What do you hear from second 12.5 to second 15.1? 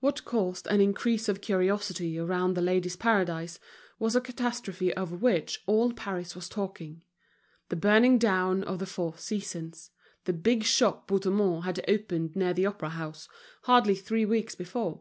the Opera house, hardly three weeks before.